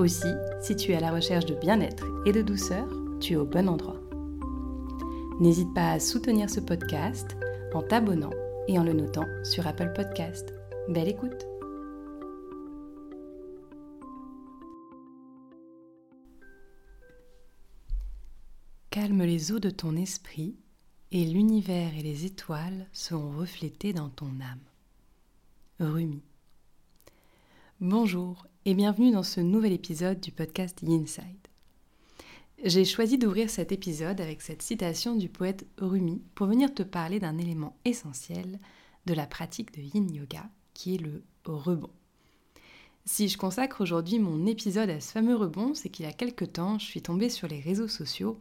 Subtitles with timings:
[0.00, 0.32] Aussi,
[0.62, 2.88] si tu es à la recherche de bien-être et de douceur,
[3.20, 4.00] tu es au bon endroit.
[5.40, 7.36] N'hésite pas à soutenir ce podcast
[7.74, 8.30] en t'abonnant
[8.66, 10.54] et en le notant sur Apple Podcast.
[10.88, 11.46] Belle écoute
[18.88, 20.56] Calme les eaux de ton esprit
[21.12, 24.64] et l'univers et les étoiles seront reflétés dans ton âme.
[25.78, 26.22] Rumi.
[27.82, 31.24] Bonjour et bienvenue dans ce nouvel épisode du podcast Inside.
[32.62, 37.20] J'ai choisi d'ouvrir cet épisode avec cette citation du poète Rumi pour venir te parler
[37.20, 38.60] d'un élément essentiel
[39.06, 41.88] de la pratique de yin yoga qui est le rebond.
[43.06, 46.44] Si je consacre aujourd'hui mon épisode à ce fameux rebond, c'est qu'il y a quelque
[46.44, 48.38] temps, je suis tombée sur les réseaux sociaux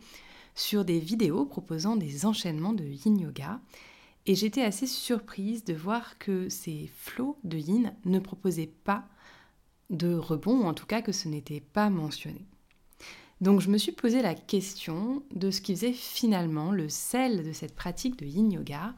[0.53, 3.61] sur des vidéos proposant des enchaînements de yin yoga
[4.25, 9.07] et j'étais assez surprise de voir que ces flots de yin ne proposaient pas
[9.89, 12.45] de rebond, ou en tout cas que ce n'était pas mentionné.
[13.41, 17.53] Donc je me suis posé la question de ce qui faisait finalement le sel de
[17.53, 18.93] cette pratique de yin yoga.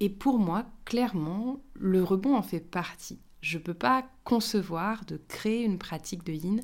[0.00, 3.18] Et pour moi, clairement, le rebond en fait partie.
[3.40, 6.60] Je ne peux pas concevoir de créer une pratique de yin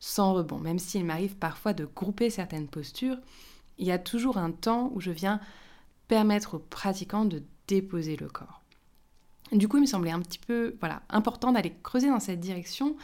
[0.00, 0.58] sans rebond.
[0.58, 3.18] Même s'il m'arrive parfois de grouper certaines postures,
[3.78, 5.40] il y a toujours un temps où je viens
[6.08, 8.63] permettre aux pratiquants de déposer le corps.
[9.52, 12.96] Du coup, il me semblait un petit peu voilà, important d'aller creuser dans cette direction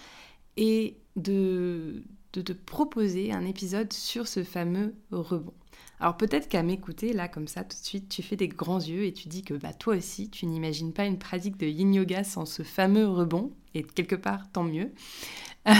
[0.56, 5.54] et de, de te proposer un épisode sur ce fameux rebond.
[6.00, 9.04] Alors peut-être qu'à m'écouter, là, comme ça, tout de suite, tu fais des grands yeux
[9.04, 12.24] et tu dis que bah, toi aussi, tu n'imagines pas une pratique de yin yoga
[12.24, 14.92] sans ce fameux rebond, et quelque part, tant mieux.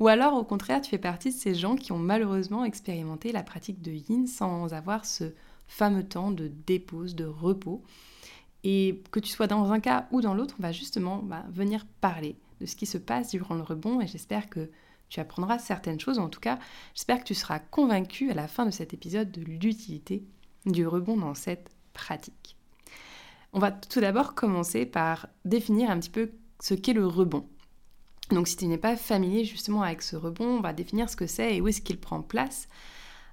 [0.00, 3.42] Ou alors, au contraire, tu fais partie de ces gens qui ont malheureusement expérimenté la
[3.42, 5.32] pratique de yin sans avoir ce
[5.66, 7.82] fameux temps de dépose, de repos.
[8.70, 12.36] Et que tu sois dans un cas ou dans l'autre, on va justement venir parler
[12.60, 14.68] de ce qui se passe durant le rebond et j'espère que
[15.08, 16.18] tu apprendras certaines choses.
[16.18, 16.58] En tout cas,
[16.94, 20.22] j'espère que tu seras convaincu à la fin de cet épisode de l'utilité
[20.66, 22.58] du rebond dans cette pratique.
[23.54, 26.30] On va tout d'abord commencer par définir un petit peu
[26.60, 27.48] ce qu'est le rebond.
[28.28, 31.26] Donc si tu n'es pas familier justement avec ce rebond, on va définir ce que
[31.26, 32.68] c'est et où est-ce qu'il prend place.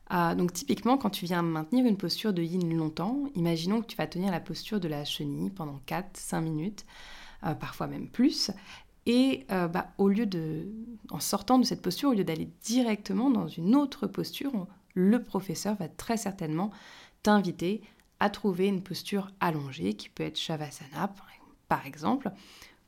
[0.08, 3.98] Ah, donc typiquement, quand tu viens maintenir une posture de yin longtemps, imaginons que tu
[3.98, 6.86] vas tenir la posture de la chenille pendant 4-5 minutes,
[7.44, 8.52] euh, parfois même plus,
[9.08, 10.68] et euh, bah, au lieu de,
[11.10, 15.76] en sortant de cette posture, au lieu d'aller directement dans une autre posture, le professeur
[15.76, 16.72] va très certainement
[17.24, 17.82] t'inviter
[18.20, 21.14] à trouver une posture allongée, qui peut être Shavasana
[21.68, 22.32] par exemple,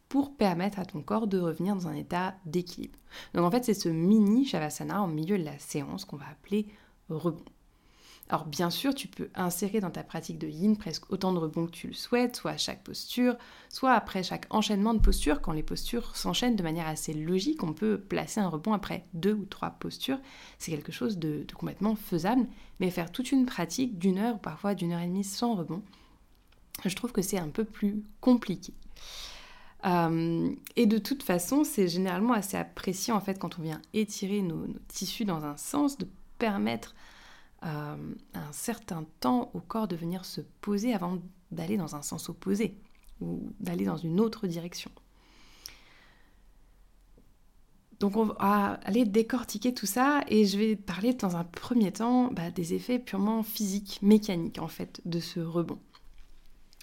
[0.07, 2.97] pour permettre à ton corps de revenir dans un état d'équilibre.
[3.33, 6.67] Donc en fait, c'est ce mini Shavasana en milieu de la séance qu'on va appeler
[7.09, 7.45] rebond.
[8.29, 11.65] Alors bien sûr, tu peux insérer dans ta pratique de yin presque autant de rebonds
[11.65, 13.37] que tu le souhaites, soit à chaque posture,
[13.69, 15.41] soit après chaque enchaînement de postures.
[15.41, 19.33] Quand les postures s'enchaînent de manière assez logique, on peut placer un rebond après deux
[19.33, 20.19] ou trois postures.
[20.59, 22.47] C'est quelque chose de, complètement faisable,
[22.81, 25.81] mais faire toute une pratique d'une heure ou parfois d'une heure et demie sans rebond,
[26.85, 28.73] je trouve que c'est un peu plus compliqué.
[29.85, 34.41] Euh, et de toute façon, c'est généralement assez apprécié en fait quand on vient étirer
[34.41, 36.07] nos tissus dans un sens de
[36.37, 36.95] permettre
[37.63, 37.95] euh,
[38.33, 41.19] un certain temps au corps de venir se poser avant
[41.51, 42.77] d'aller dans un sens opposé
[43.19, 44.91] ou d'aller dans une autre direction.
[47.99, 52.29] Donc on va aller décortiquer tout ça et je vais parler dans un premier temps
[52.31, 55.79] bah, des effets purement physiques, mécaniques en fait de ce rebond.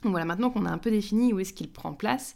[0.03, 2.35] voilà, maintenant qu'on a un peu défini où est-ce qu'il prend place,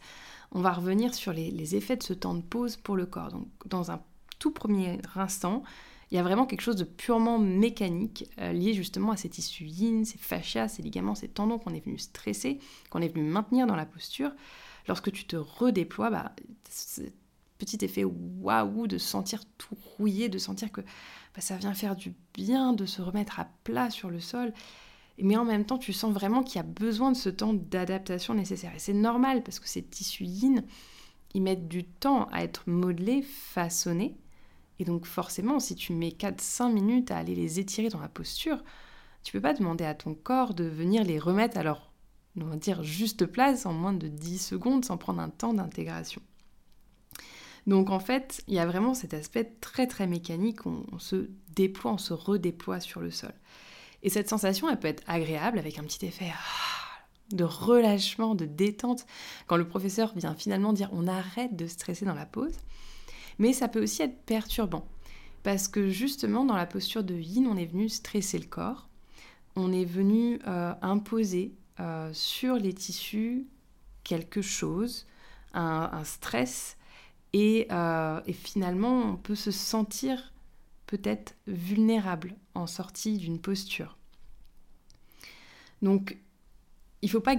[0.53, 3.32] on va revenir sur les, les, effets de ce temps de pause pour le corps.
[3.32, 4.00] Donc dans un
[4.38, 5.65] tout premier instant,
[6.10, 9.66] il y a vraiment quelque chose de purement mécanique euh, lié justement à ces tissus
[9.66, 12.58] yin, ces fascias, ces ligaments, ces tendons qu'on est venu stresser,
[12.90, 14.32] qu'on est venu maintenir dans la posture.
[14.87, 16.32] Lorsque tu te redéploies, bah,
[17.58, 22.14] petit effet waouh de sentir tout rouillé, de sentir que bah, ça vient faire du
[22.32, 24.55] bien, de se remettre à plat sur le sol.
[25.20, 28.34] Mais en même temps, tu sens vraiment qu'il y a besoin de ce temps d'adaptation
[28.34, 28.75] nécessaire.
[28.75, 30.64] Et c'est normal parce que ces tissus yin,
[31.34, 34.16] ils mettent du temps à être modelés, façonnés.
[34.79, 38.63] Et donc forcément, si tu mets 4-5 minutes à aller les étirer dans la posture,
[39.23, 41.91] tu peux pas demander à ton corps de venir les remettre à leur,
[42.41, 46.23] on va dire, juste place en moins de 10 secondes sans prendre un temps d'intégration.
[47.67, 51.29] Donc en fait, il y a vraiment cet aspect très très mécanique, on, on se
[51.55, 53.35] déploie, on se redéploie sur le sol.
[54.03, 58.47] Et cette sensation, elle peut être agréable avec un petit effet ah, de relâchement, de
[58.47, 59.07] détente,
[59.47, 62.57] quand le professeur vient finalement dire on arrête de stresser dans la pause.
[63.38, 64.87] Mais ça peut aussi être perturbant,
[65.43, 68.88] parce que justement dans la posture de yin, on est venu stresser le corps,
[69.58, 73.46] on est venu euh, imposer euh, sur les tissus
[74.05, 75.06] quelque chose,
[75.52, 76.76] un, stress,
[77.37, 80.32] euh, et, finalement on peut se sentir
[80.87, 83.99] peut-être vulnérable en sortie d'une posture.
[85.82, 86.17] Donc
[87.02, 87.37] il faut, pas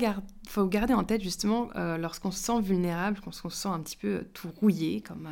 [0.48, 4.26] faut garder en tête justement lorsqu'on se sent vulnérable, qu'on se sent un petit peu
[4.34, 5.28] tout rouillé comme,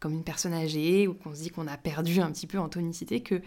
[0.00, 2.68] comme une personne âgée ou qu'on se dit qu'on a perdu un petit peu en
[2.68, 3.40] tonicité, que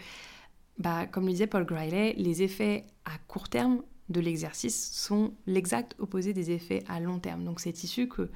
[0.78, 5.94] bah, comme le disait Paul Griley, les effets à court terme de l'exercice sont l'exact
[5.98, 7.44] opposé des effets à long terme.
[7.44, 8.30] Donc c'est issu que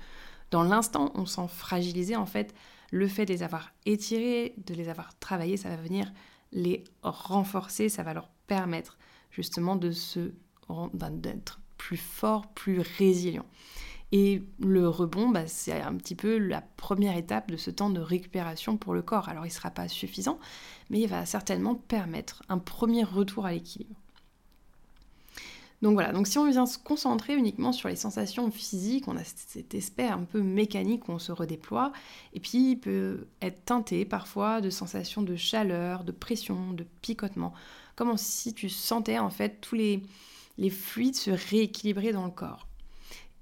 [0.51, 2.55] dans l'instant, on sent fragilisé, en fait,
[2.91, 6.11] le fait de les avoir étirés, de les avoir travaillés, ça va venir
[6.53, 8.99] les renforcer, ça va leur permettre
[9.31, 10.33] justement de se
[10.95, 13.47] d'être plus fort, plus résilient.
[14.13, 18.01] Et le rebond, bah, c'est un petit peu la première étape de ce temps de
[18.01, 19.29] récupération pour le corps.
[19.29, 20.39] Alors il ne sera pas suffisant,
[20.89, 23.97] mais il va certainement permettre un premier retour à l'équilibre.
[25.81, 29.23] Donc voilà, donc si on vient se concentrer uniquement sur les sensations physiques, on a
[29.23, 31.93] cet aspect un peu mécanique où on se redéploie,
[32.33, 37.55] et puis il peut être teinté parfois de sensations de chaleur, de pression, de picotement,
[37.95, 40.03] comme si tu sentais en fait tous les,
[40.57, 42.68] les fluides se rééquilibrer dans le corps.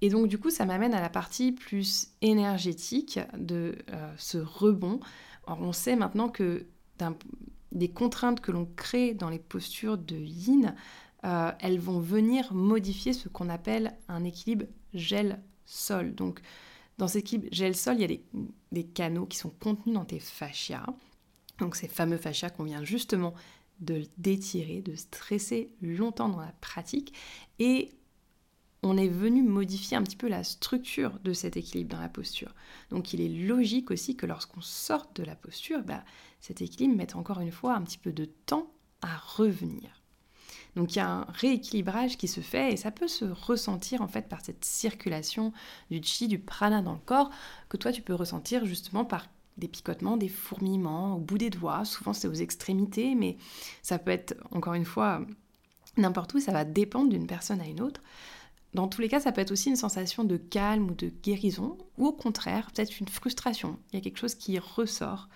[0.02, 5.00] Et donc du coup, ça m'amène à la partie plus énergétique de euh, ce rebond.
[5.46, 6.66] on sait maintenant que
[7.72, 10.74] des contraintes que l'on crée dans les postures de yin,
[11.24, 16.14] euh, elles vont venir modifier ce qu'on appelle un équilibre gel-sol.
[16.14, 16.40] Donc
[16.98, 18.18] dans cet équilibre gel-sol, il y a
[18.72, 20.86] des, canaux qui sont contenus dans tes fascias.
[21.58, 23.34] Donc ces fameux fascias qu'on vient justement
[23.80, 27.12] de d'étirer, de stresser longtemps dans la pratique.
[27.58, 27.90] Et
[28.82, 32.54] on est venu modifier un petit peu la structure de cet équilibre dans la posture.
[32.90, 36.04] Donc il est logique aussi que lorsqu'on sort de la posture, bah,
[36.40, 38.70] cet équilibre mette encore une fois un petit peu de temps
[39.02, 40.02] à revenir.
[40.76, 44.08] Donc il y a un rééquilibrage qui se fait et ça peut se ressentir en
[44.08, 45.52] fait par cette circulation
[45.90, 47.30] du chi, du prana dans le corps,
[47.68, 49.26] que toi tu peux ressentir justement par
[49.56, 53.38] des picotements, des fourmillements au bout des doigts, souvent c'est aux extrémités, mais
[53.82, 55.22] ça peut être encore une fois
[55.96, 58.02] n'importe où, ça va dépendre d'une personne à une autre.
[58.76, 61.78] Dans tous les cas, ça peut être aussi une sensation de calme ou de guérison,
[61.96, 63.78] ou au contraire, peut-être une frustration.
[63.90, 65.30] Il y a quelque chose qui ressort.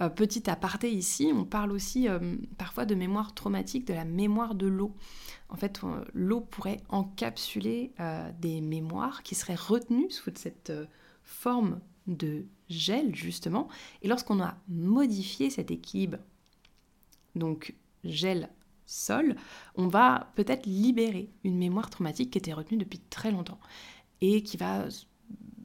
[0.00, 4.56] Euh, petit aparté ici, on parle aussi euh, parfois de mémoire traumatique, de la mémoire
[4.56, 4.92] de l'eau.
[5.50, 7.92] En fait, euh, l'eau pourrait encapsuler
[8.40, 10.72] des mémoires qui seraient retenues sous cette
[11.22, 11.78] forme
[12.08, 13.68] de gel, justement.
[14.02, 16.18] Et lorsqu'on a modifié cet équilibre,
[17.36, 18.50] donc gel
[18.86, 19.36] sol,
[19.76, 23.60] on va peut-être libérer une mémoire traumatique qui était retenue depuis très longtemps
[24.20, 24.86] et qui va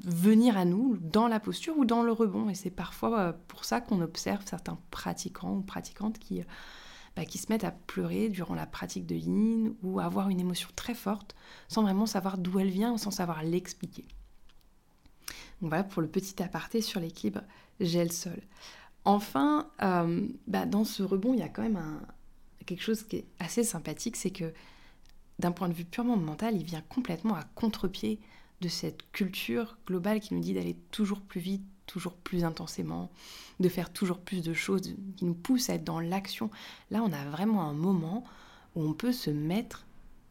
[0.03, 2.49] venir à nous dans la posture ou dans le rebond.
[2.49, 6.45] Et c'est parfois euh, pour ça qu'on observe certains pratiquants ou pratiquantes qui, euh,
[7.15, 10.69] bah, qui se mettent à pleurer durant la pratique de yin ou avoir une émotion
[10.75, 11.35] très forte
[11.67, 14.05] sans vraiment savoir d'où elle vient ou sans savoir l'expliquer.
[15.61, 17.41] Donc voilà pour le petit aparté sur l'équilibre
[17.79, 18.41] gel-sol.
[19.05, 22.01] Enfin, euh, bah, dans ce rebond, il y a quand même un,
[22.65, 24.53] quelque chose qui est assez sympathique, c'est que
[25.39, 28.19] d'un point de vue purement mental, il vient complètement à contre-pied
[28.61, 33.09] de cette culture globale qui nous dit d'aller toujours plus vite, toujours plus intensément,
[33.59, 36.51] de faire toujours plus de choses, qui nous pousse à être dans l'action.
[36.91, 38.25] Là, on a vraiment un moment
[38.75, 39.85] où on peut se mettre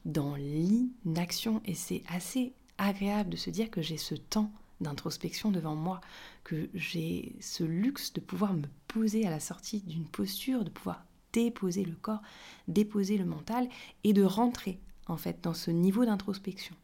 [0.05, 5.75] dans l'inaction et c'est assez agréable de se dire que j'ai ce temps d'introspection devant
[5.75, 6.01] moi,
[6.45, 11.05] que j'ai ce luxe de pouvoir me poser à la sortie d'une posture, de pouvoir
[11.33, 12.23] déposer le corps,
[12.67, 13.69] déposer le mental
[14.05, 16.75] et de rentrer en fait dans ce niveau d'introspection,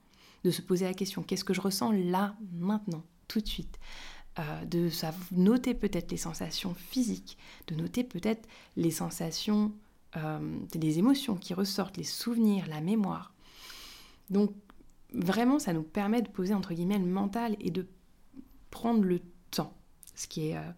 [0.45, 3.79] de se poser la question qu'est-ce que je ressens là, maintenant, tout de suite,
[4.39, 4.91] euh, de
[5.33, 9.73] noter peut-être les sensations physiques, de noter peut-être les sensations,
[10.17, 13.33] euh, les émotions qui ressortent, les souvenirs, la mémoire.
[14.31, 14.53] Donc
[15.13, 17.87] vraiment, ça nous permet de poser entre guillemets le mental et de
[18.71, 19.21] prendre le
[19.51, 19.73] temps,
[20.17, 20.71] ce qui est, euh,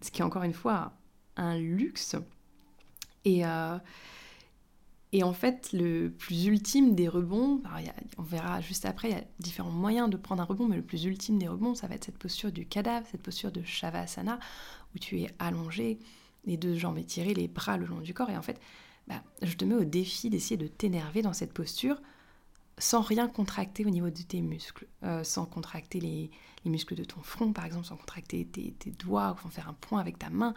[0.00, 0.92] ce qui est encore une fois
[1.36, 2.16] un luxe
[3.26, 3.76] et, euh,
[5.12, 7.60] et en fait, le plus ultime des rebonds,
[8.18, 10.82] on verra juste après, il y a différents moyens de prendre un rebond, mais le
[10.82, 14.38] plus ultime des rebonds, ça va être cette posture du cadavre, cette posture de Shavasana,
[14.94, 15.98] où tu es allongé,
[16.44, 18.30] les deux jambes étirées, les bras le long du corps.
[18.30, 18.60] Et en fait,
[19.08, 22.00] bah, je te mets au défi d'essayer de t'énerver dans cette posture
[22.78, 26.30] sans rien contracter au niveau de tes muscles, euh, sans contracter les,
[26.64, 30.00] muscles de ton front, par exemple, sans contracter tes, doigts, ou sans faire un point
[30.00, 30.52] avec ta main.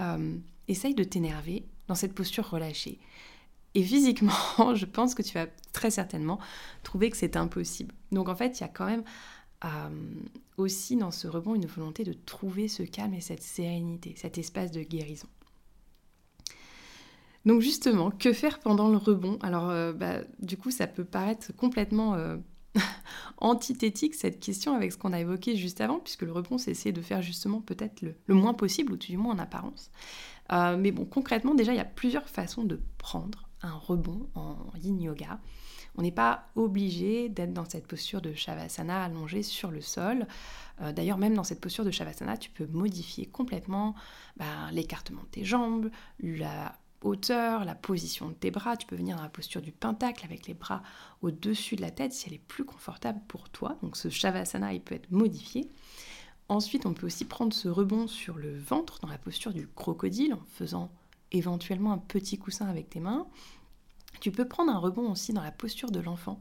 [0.00, 0.38] Euh,
[0.68, 2.98] essaye de t'énerver dans cette posture relâchée.
[3.74, 4.32] Et physiquement,
[4.74, 6.38] je pense que tu vas très certainement
[6.82, 7.94] trouver que c'est impossible.
[8.12, 9.04] Donc en fait, il y a quand même
[9.64, 9.68] euh,
[10.56, 14.70] aussi dans ce rebond une volonté de trouver ce calme et cette sérénité, cet espace
[14.70, 15.28] de guérison.
[17.44, 19.38] Donc justement, que faire pendant le rebond?
[19.42, 22.36] Alors euh, bah, du coup, ça peut paraître complètement euh,
[23.38, 26.92] antithétique cette question avec ce qu'on a évoqué juste avant, puisque le rebond, c'est essayer
[26.92, 29.90] de faire justement peut-être le, moins possible, ou tout du moins en apparence.
[30.52, 34.56] Euh, mais bon, concrètement, déjà, il y a plusieurs façons de prendre un rebond en
[34.76, 35.40] yin yoga.
[35.96, 40.26] On n'est pas obligé d'être dans cette posture de Shavasana allongée sur le sol.
[40.80, 43.94] D'ailleurs, même dans cette posture de Shavasana, tu peux modifier complètement
[44.36, 48.76] bah, l'écartement de tes jambes, la hauteur, la position de tes bras.
[48.76, 50.82] Tu peux venir dans la posture du pentacle avec les bras
[51.22, 53.78] au-dessus de la tête si elle est plus confortable pour toi.
[53.82, 55.70] Donc ce Shavasana, il peut être modifié.
[56.48, 60.34] Ensuite, on peut aussi prendre ce rebond sur le ventre dans la posture du crocodile
[60.34, 60.90] en faisant
[61.32, 63.26] éventuellement un petit coussin avec tes mains.
[64.20, 66.38] Tu peux prendre un rebond aussi dans la posture de l'enfant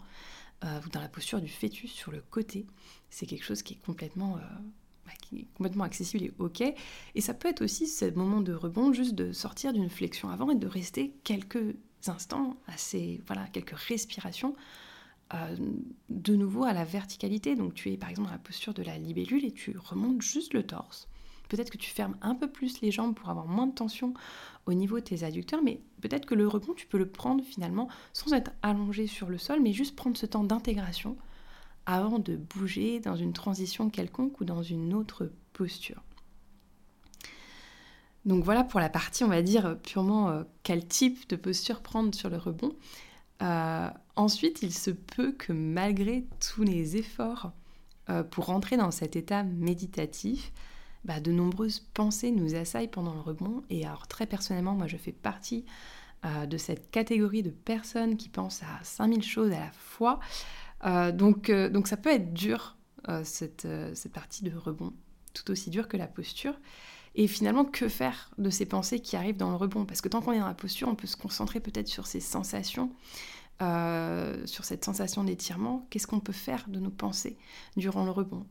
[0.63, 2.67] euh, ou dans la posture du fœtus sur le côté.
[3.10, 4.39] C'est quelque chose qui est complètement euh,
[5.05, 6.62] bah, qui est complètement accessible et ok.
[7.15, 10.50] Et ça peut être aussi ce moment de rebond, juste de sortir d'une flexion avant
[10.51, 11.75] et de rester quelques
[12.07, 14.55] instants, assez, voilà, quelques respirations,
[15.34, 15.56] euh,
[16.10, 17.56] de nouveau à la verticalité.
[17.56, 20.54] Donc tu es par exemple dans la posture de la libellule et tu remontes juste
[20.54, 21.08] le torse.
[21.50, 24.13] Peut-être que tu fermes un peu plus les jambes pour avoir moins de tension
[24.66, 27.90] au niveau de tes adducteurs, mais peut-être que le rebond, tu peux le prendre finalement
[28.13, 31.18] sans être allongé sur le sol, mais juste prendre ce temps d'intégration
[31.86, 36.02] avant de bouger dans une transition quelconque ou dans une autre posture.
[38.25, 42.16] Donc voilà pour la partie, on va dire, purement euh, quel type de posture prendre
[42.16, 42.74] sur le rebond.
[43.42, 47.51] Euh, ensuite, il se peut que malgré tous les efforts
[48.10, 50.51] euh, pour rentrer dans cet état méditatif,
[51.05, 53.63] bah, de nombreuses pensées nous assaillent pendant le rebond.
[53.70, 55.65] Et alors très personnellement, moi je fais partie
[56.48, 60.22] de cette catégorie de personnes qui pensent à 5000 choses à la fois.
[60.86, 62.77] Euh, donc, euh, ça peut être dur,
[63.10, 64.93] euh, cette, cette partie de rebond,
[65.34, 66.55] tout aussi dur que la posture.
[67.15, 69.86] Et finalement, que faire de ces pensées qui arrivent dans le rebond?
[69.86, 72.20] Parce que tant qu'on est dans la posture, on peut se concentrer peut-être sur ces
[72.20, 72.91] sensations,
[73.60, 75.88] sur cette sensation d'étirement.
[75.89, 77.38] Qu'est-ce qu'on peut faire de nos pensées
[77.77, 78.45] durant le rebond?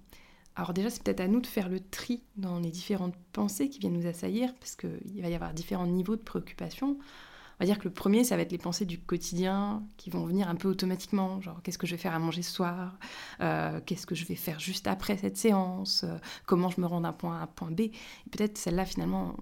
[0.55, 3.79] Alors déjà, c'est peut-être à nous de faire le tri dans les différentes pensées qui
[3.79, 6.99] viennent nous assaillir, parce qu'il va y avoir différents niveaux de préoccupation.
[6.99, 10.25] On va dire que le premier, ça va être les pensées du quotidien qui vont
[10.25, 12.99] venir un peu automatiquement, genre qu'est-ce que je vais faire à manger ce soir,
[13.41, 17.03] euh, qu'est-ce que je vais faire juste après cette séance, euh, comment je me rends
[17.03, 17.93] d'un point A à un point B?
[18.31, 19.37] peut-être celles-là, finalement,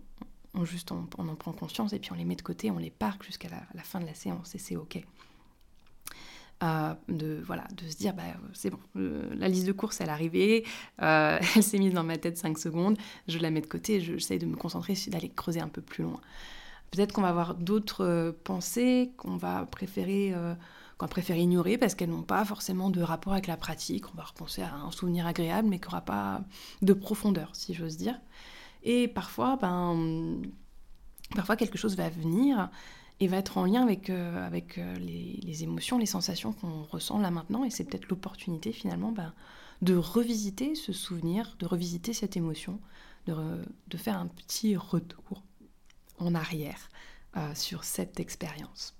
[0.54, 2.90] on, juste, on, en prend conscience et puis on les met de côté, on les
[2.90, 5.02] parque jusqu'à la, fin de la séance et c'est OK.
[6.62, 10.12] Euh, de, voilà, de se dire, bah, c'est bon, la liste de courses, elle est
[10.12, 10.66] arrivée,
[10.98, 12.98] elle s'est mise dans ma tête 5 secondes,
[13.28, 16.20] je la mets de côté, j'essaie de me concentrer, d'aller creuser un peu plus loin.
[16.90, 20.54] Peut-être qu'on va avoir d'autres euh, pensées qu'on va préférer euh,
[20.98, 24.04] qu'on va préférer ignorer parce qu'elles n'ont pas forcément de rapport avec la pratique.
[24.12, 26.42] On va repenser à un souvenir agréable mais qui n'aura pas
[26.82, 28.20] de profondeur, si j'ose dire.
[28.82, 30.42] Et parfois, ben,
[31.34, 32.70] parfois quelque chose va venir
[33.20, 37.30] et va être en lien avec, euh, avec les, émotions, les sensations qu'on ressent là
[37.30, 37.64] maintenant.
[37.64, 39.34] Et c'est peut-être l'opportunité finalement ben,
[39.82, 42.80] de revisiter ce souvenir, de revisiter cette émotion,
[43.26, 43.34] de,
[43.88, 45.42] de faire un petit retour
[46.20, 46.88] en arrière
[47.36, 48.94] euh, sur cette expérience.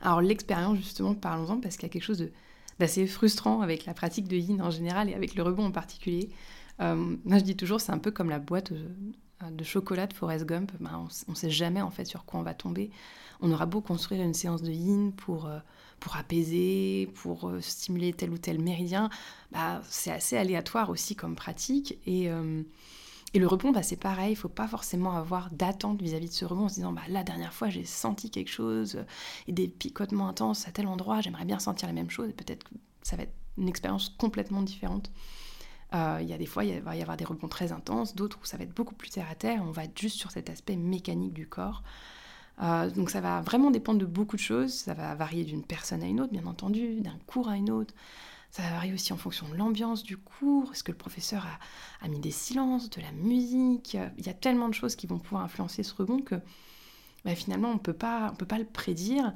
[0.00, 2.30] Alors l'expérience, justement, parlons-en parce qu'il y a quelque chose
[2.78, 6.30] d'assez frustrant avec la pratique de yin en général et avec le rebond en particulier.
[6.80, 8.88] Euh, moi, je dis toujours, c'est un peu comme la boîte euh,
[9.50, 10.72] de chocolat de Forrest Gump.
[10.80, 12.90] Ben, on ne sait jamais en fait sur quoi on va tomber.
[13.40, 15.50] On aura beau construire une séance de yin pour,
[16.00, 19.10] pour apaiser, pour stimuler tel ou tel méridien,
[19.50, 21.98] bah, c'est assez aléatoire aussi comme pratique.
[22.06, 22.30] Et
[23.34, 26.44] et le rebond, bah, c'est pareil, il faut pas forcément avoir d'attente vis-à-vis de ce
[26.44, 29.04] rebond en se disant bah, la dernière fois j'ai senti quelque chose euh,
[29.48, 32.62] et des picotements intenses à tel endroit, j'aimerais bien sentir la même chose et peut-être
[32.62, 35.10] que ça va être une expérience complètement différente.
[35.94, 38.38] Euh, il y a des fois, il va y avoir des rebonds très intenses, d'autres
[38.42, 40.50] où ça va être beaucoup plus terre à terre, on va être juste sur cet
[40.50, 41.82] aspect mécanique du corps.
[42.62, 46.02] Euh, donc ça va vraiment dépendre de beaucoup de choses, ça va varier d'une personne
[46.02, 47.94] à une autre, bien entendu, d'un cours à une autre.
[48.50, 50.70] Ça varie aussi en fonction de l'ambiance du cours.
[50.72, 51.44] Est-ce que le professeur
[52.00, 55.18] a, mis des silences, de la musique Il y a tellement de choses qui vont
[55.18, 56.36] pouvoir influencer ce rebond que
[57.24, 59.32] bah, finalement, on ne peut pas le prédire.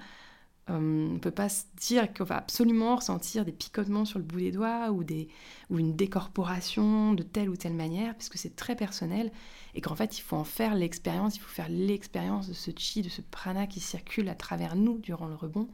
[0.71, 0.77] Euh,
[1.09, 4.39] on ne peut pas se dire qu'on va absolument ressentir des picotements sur le bout
[4.39, 5.29] des doigts ou, des,
[5.71, 9.33] ou une décorporation de telle ou telle manière, puisque c'est très personnel
[9.75, 13.03] et qu'en fait, il faut en faire l'expérience, il faut faire l'expérience de ce chi,
[13.03, 15.69] de ce prana qui circule à travers nous durant le rebond.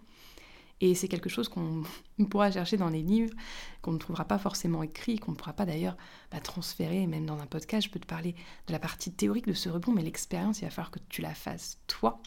[0.80, 1.84] Et c'est quelque chose qu'on
[2.30, 3.32] pourra chercher dans les livres,
[3.80, 5.96] qu'on ne trouvera pas forcément écrit, qu'on ne pourra pas d'ailleurs
[6.30, 8.34] bah, transférer, même dans un podcast, je peux te parler
[8.66, 11.34] de la partie théorique de ce rebond, mais l'expérience, il va falloir que tu la
[11.34, 12.20] fasses toi,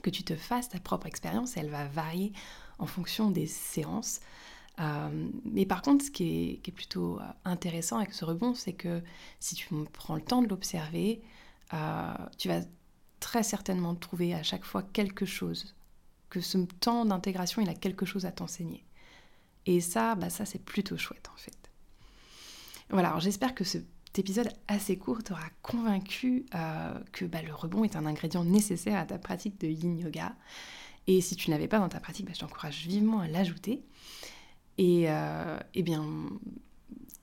[0.00, 2.32] que tu te fasses ta propre expérience, elle va varier
[2.78, 4.20] en fonction des séances.
[4.80, 9.02] Euh, mais par contre, ce qui est, plutôt euh, intéressant avec ce rebond, c'est que
[9.38, 11.22] si tu prends le temps de l'observer,
[11.74, 12.60] euh, tu vas
[13.20, 15.74] très certainement trouver à chaque fois quelque chose,
[16.30, 18.84] que ce temps d'intégration, il a quelque chose à t'enseigner.
[19.66, 21.70] Et ça, bah ça c'est plutôt chouette en fait.
[22.90, 23.84] Voilà, j'espère que cet
[24.18, 26.46] épisode assez court t'aura convaincu
[27.12, 30.34] que bah, le rebond est un ingrédient nécessaire à ta pratique de yin yoga.
[31.06, 33.82] Et si tu ne l'avais pas dans ta pratique, bah, je t'encourage vivement à l'ajouter.
[34.78, 36.04] Et, euh, bien,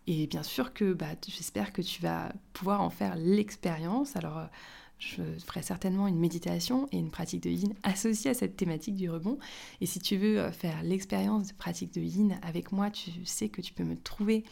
[0.08, 4.15] et bien sûr que bah, j'espère que tu vas pouvoir en faire l'expérience.
[4.15, 4.46] Alors, euh,
[5.00, 9.10] je ferai certainement une méditation et une pratique de yin associée à cette thématique du
[9.10, 9.39] rebond.
[9.79, 13.48] Et si tu veux euh, faire l'expérience de pratique de yin avec moi, tu sais
[13.48, 14.43] que tu peux me trouver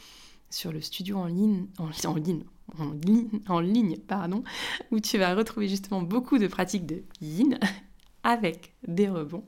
[0.50, 2.44] sur le studio en ligne, en, ligne,
[2.77, 4.44] en, ligne, en ligne, pardon,
[4.92, 7.60] où tu vas retrouver justement beaucoup de pratiques de yin
[8.24, 9.46] avec des rebonds.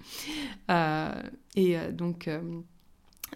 [1.56, 2.30] et donc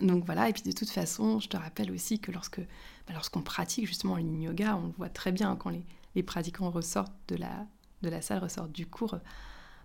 [0.02, 3.42] donc voilà, et puis de toute façon, je te rappelle aussi que lorsque, bah, lorsqu'on
[3.42, 5.72] pratique justement le yoga, on le voit très bien quand
[6.16, 7.68] les, pratiquants ressortent de la,
[8.02, 9.16] de la salle, ressortent du cours,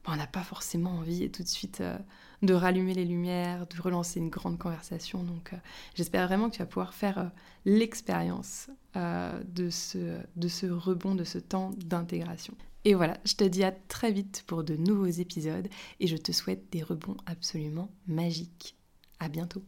[0.08, 1.98] on n'a pas forcément envie tout de suite euh,
[2.42, 5.22] de rallumer les lumières, de relancer une grande conversation.
[5.22, 5.56] Donc euh,
[5.94, 7.28] j'espère vraiment que tu vas pouvoir faire euh,
[7.64, 12.54] l'expérience de, ce, de ce rebond, de ce temps d'intégration.
[12.84, 15.68] Et voilà, je te dis à très vite pour de nouveaux épisodes
[16.00, 18.76] et je te souhaite des rebonds absolument magiques.
[19.20, 19.62] À bientôt.